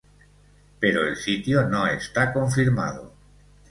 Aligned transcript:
Pero 0.79 1.03
el 1.07 1.15
sitio 1.15 1.69
no 1.69 1.85
está 1.85 2.33
confirmado. 2.33 3.13